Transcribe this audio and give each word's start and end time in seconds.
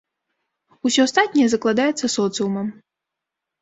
Усё 0.89 1.05
астатняе 1.11 1.47
закладаецца 1.55 2.13
соцыумам. 2.17 2.77